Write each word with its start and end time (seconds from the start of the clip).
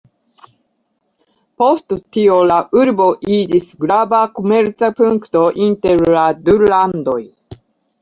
Post 1.63 1.93
tio 2.17 2.39
la 2.53 2.57
urbo 2.81 3.07
iĝis 3.37 3.69
grava 3.87 4.25
komerca 4.41 4.93
punkto 5.03 5.47
inter 5.71 6.07
la 6.19 6.29
du 6.51 6.61
landoj. 6.77 7.21